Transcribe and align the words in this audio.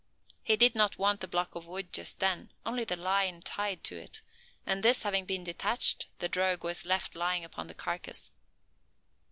He 0.41 0.57
did 0.57 0.73
not 0.73 0.97
want 0.97 1.19
the 1.21 1.27
block 1.27 1.53
of 1.53 1.67
wood 1.67 1.93
just 1.93 2.19
then, 2.19 2.51
only 2.65 2.83
the 2.83 2.95
line 2.95 3.43
tied 3.43 3.83
to 3.83 3.97
it; 3.97 4.21
and 4.65 4.81
this 4.81 5.03
having 5.03 5.25
been 5.25 5.43
detached, 5.43 6.07
the 6.17 6.27
drogue 6.27 6.63
was 6.63 6.87
left 6.87 7.13
lying 7.15 7.45
upon 7.45 7.67
the 7.67 7.75
carcass. 7.75 8.33